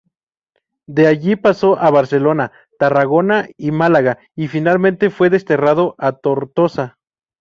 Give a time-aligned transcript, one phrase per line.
[0.87, 6.97] De allí pasó a Barcelona, Tarragona y Málaga y finalmente fue desterrado a Tortosa.